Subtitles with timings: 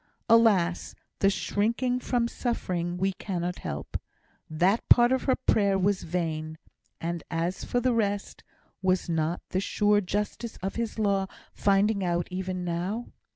[0.27, 0.95] Alas!
[1.19, 4.01] the shrinking from suffering we cannot help.
[4.49, 6.57] That part of her prayer was vain.
[6.99, 8.43] And as for the rest,
[8.81, 13.11] was not the sure justice of His law finding her out even now?